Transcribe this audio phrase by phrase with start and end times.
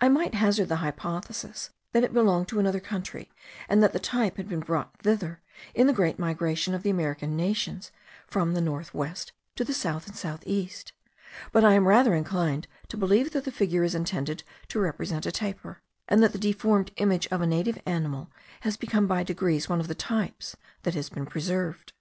[0.00, 3.30] I might hazard the hypothesis that it belongs to another country,
[3.68, 5.42] and that the type had been brought thither
[5.74, 7.92] in the great migration of the American nations
[8.26, 10.94] from the north west to the south and south east;
[11.52, 15.30] but I am rather inclined to believe that the figure is intended to represent a
[15.32, 18.30] tapir, and that the deformed image of a native animal
[18.60, 21.92] has become by degrees one of the types that has been preserved.